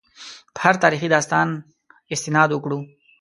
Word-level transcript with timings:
په 0.53 0.59
هر 0.65 0.75
تاریخي 0.83 1.07
داستان 1.15 1.47
استناد 2.13 2.49
وکړو. 2.51 2.79